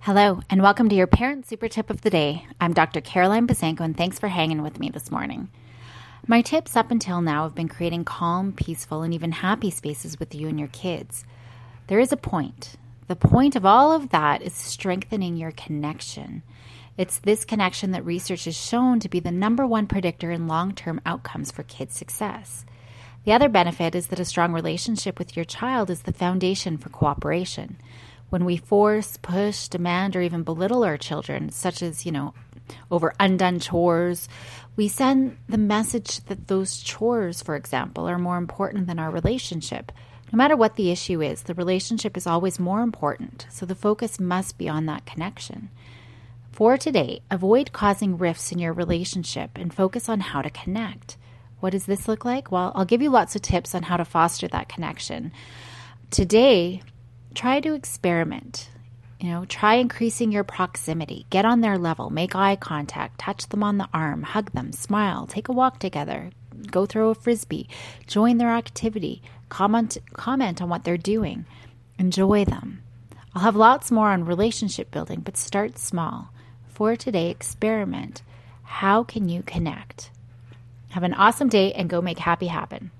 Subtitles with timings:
[0.00, 2.46] Hello, and welcome to your Parent Super Tip of the Day.
[2.60, 3.00] I'm Dr.
[3.00, 5.50] Caroline Buzanko, and thanks for hanging with me this morning.
[6.26, 10.34] My tips up until now have been creating calm, peaceful, and even happy spaces with
[10.34, 11.24] you and your kids.
[11.88, 12.76] There is a point.
[13.08, 16.42] The point of all of that is strengthening your connection.
[16.96, 20.74] It's this connection that research has shown to be the number one predictor in long
[20.74, 22.64] term outcomes for kids' success.
[23.24, 26.88] The other benefit is that a strong relationship with your child is the foundation for
[26.88, 27.78] cooperation.
[28.30, 32.34] When we force, push, demand, or even belittle our children, such as, you know,
[32.90, 34.28] over undone chores,
[34.76, 39.90] we send the message that those chores, for example, are more important than our relationship.
[40.30, 44.20] No matter what the issue is, the relationship is always more important, so the focus
[44.20, 45.70] must be on that connection.
[46.52, 51.16] For today, avoid causing rifts in your relationship and focus on how to connect.
[51.60, 52.52] What does this look like?
[52.52, 55.32] Well, I'll give you lots of tips on how to foster that connection.
[56.10, 56.82] Today,
[57.38, 58.68] try to experiment.
[59.20, 61.24] You know, try increasing your proximity.
[61.30, 65.24] Get on their level, make eye contact, touch them on the arm, hug them, smile,
[65.28, 66.30] take a walk together,
[66.72, 67.68] go throw a frisbee,
[68.08, 71.46] join their activity, comment comment on what they're doing.
[71.96, 72.82] Enjoy them.
[73.36, 76.30] I'll have lots more on relationship building, but start small.
[76.68, 78.22] For today, experiment.
[78.64, 80.10] How can you connect?
[80.90, 82.90] Have an awesome day and go make happy happen.